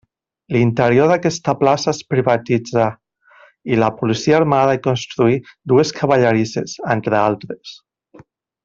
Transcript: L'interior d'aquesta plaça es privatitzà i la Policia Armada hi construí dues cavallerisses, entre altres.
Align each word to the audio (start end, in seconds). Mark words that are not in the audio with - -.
L'interior 0.55 1.11
d'aquesta 1.11 1.53
plaça 1.59 1.91
es 1.97 1.99
privatitzà 2.13 2.87
i 3.75 3.79
la 3.83 3.91
Policia 4.01 4.37
Armada 4.41 4.75
hi 4.79 4.83
construí 4.89 5.39
dues 5.75 5.95
cavallerisses, 6.01 6.79
entre 6.97 7.21
altres. 7.23 7.77